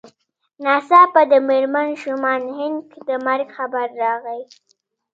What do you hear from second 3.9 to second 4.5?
راغی.